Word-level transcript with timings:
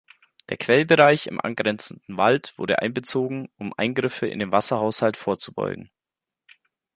Der 0.49 0.57
Quellbereich 0.57 1.27
im 1.27 1.39
angrenzenden 1.39 2.17
Wald 2.17 2.55
wurde 2.57 2.79
einbezogen, 2.81 3.49
um 3.59 3.71
Eingriffe 3.77 4.25
in 4.25 4.39
den 4.39 4.51
Wasserhaushalt 4.51 5.15
vorzubeugen. 5.15 5.91